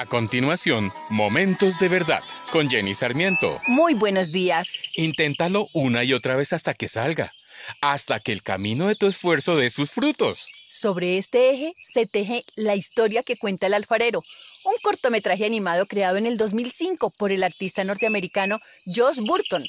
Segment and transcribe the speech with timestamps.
[0.00, 3.52] A continuación, Momentos de Verdad con Jenny Sarmiento.
[3.66, 4.88] Muy buenos días.
[4.96, 7.34] Inténtalo una y otra vez hasta que salga,
[7.82, 10.48] hasta que el camino de tu esfuerzo dé sus frutos.
[10.70, 14.22] Sobre este eje se teje la historia que cuenta el alfarero,
[14.64, 19.62] un cortometraje animado creado en el 2005 por el artista norteamericano Josh Burton.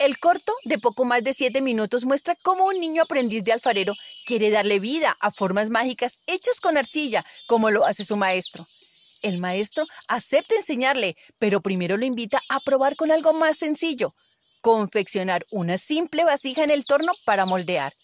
[0.00, 3.94] El corto, de poco más de siete minutos, muestra cómo un niño aprendiz de alfarero
[4.26, 8.66] quiere darle vida a formas mágicas hechas con arcilla, como lo hace su maestro.
[9.24, 14.14] El maestro acepta enseñarle, pero primero lo invita a probar con algo más sencillo,
[14.60, 17.94] confeccionar una simple vasija en el torno para moldear.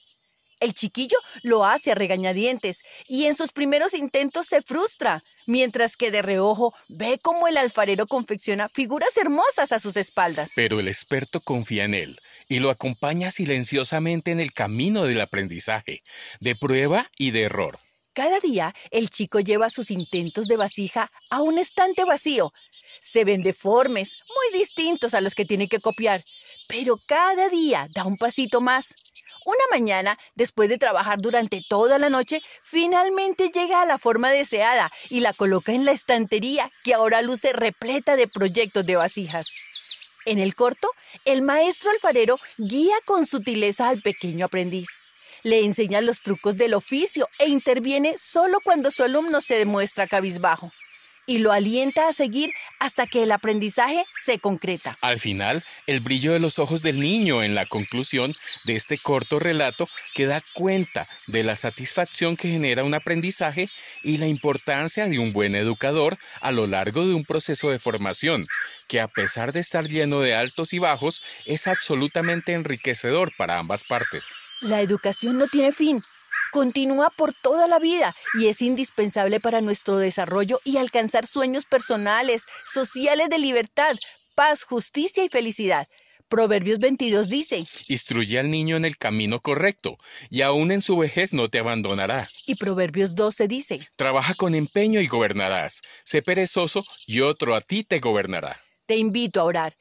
[0.61, 6.11] El chiquillo lo hace a regañadientes y en sus primeros intentos se frustra, mientras que
[6.11, 10.53] de reojo ve cómo el alfarero confecciona figuras hermosas a sus espaldas.
[10.57, 12.19] Pero el experto confía en él
[12.49, 15.99] y lo acompaña silenciosamente en el camino del aprendizaje,
[16.41, 17.79] de prueba y de error.
[18.13, 22.53] Cada día el chico lleva sus intentos de vasija a un estante vacío.
[23.01, 26.25] Se ven deformes, muy distintos a los que tiene que copiar,
[26.67, 28.95] pero cada día da un pasito más.
[29.45, 34.91] Una mañana, después de trabajar durante toda la noche, finalmente llega a la forma deseada
[35.09, 39.47] y la coloca en la estantería que ahora luce repleta de proyectos de vasijas.
[40.27, 40.91] En el corto,
[41.25, 44.89] el maestro alfarero guía con sutileza al pequeño aprendiz.
[45.43, 50.73] Le enseña los trucos del oficio e interviene solo cuando su alumno se demuestra cabizbajo
[51.31, 52.51] y lo alienta a seguir
[52.81, 54.97] hasta que el aprendizaje se concreta.
[55.01, 59.39] Al final, el brillo de los ojos del niño en la conclusión de este corto
[59.39, 63.69] relato que da cuenta de la satisfacción que genera un aprendizaje
[64.03, 68.49] y la importancia de un buen educador a lo largo de un proceso de formación,
[68.89, 73.85] que a pesar de estar lleno de altos y bajos, es absolutamente enriquecedor para ambas
[73.85, 74.35] partes.
[74.61, 76.03] La educación no tiene fin,
[76.53, 82.45] continúa por toda la vida y es indispensable para nuestro desarrollo y alcanzar sueños personales,
[82.71, 83.97] sociales de libertad,
[84.35, 85.89] paz, justicia y felicidad.
[86.29, 89.97] Proverbios 22 dice, Instruye al niño en el camino correcto,
[90.29, 92.29] y aún en su vejez no te abandonará.
[92.47, 95.81] Y Proverbios 12 dice, Trabaja con empeño y gobernarás.
[96.05, 98.61] Sé perezoso y otro a ti te gobernará.
[98.87, 99.75] Te invito a orar.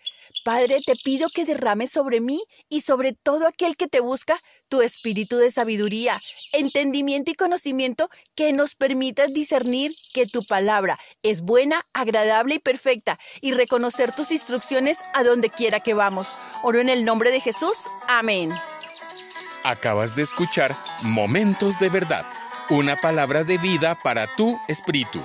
[0.44, 4.82] Padre, te pido que derrames sobre mí y sobre todo aquel que te busca tu
[4.82, 6.20] espíritu de sabiduría,
[6.54, 13.20] entendimiento y conocimiento que nos permitas discernir que tu palabra es buena, agradable y perfecta
[13.42, 16.36] y reconocer tus instrucciones a donde quiera que vamos.
[16.64, 17.88] Oro en el nombre de Jesús.
[18.08, 18.52] Amén.
[19.64, 20.74] Acabas de escuchar
[21.04, 22.26] Momentos de Verdad,
[22.70, 25.20] una palabra de vida para tu espíritu.